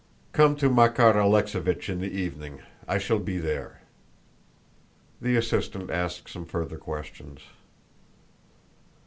[0.31, 2.61] "Come to Makár Alexéevich in the evening.
[2.87, 3.81] I shall be there."
[5.21, 7.41] The assistant asked some further questions.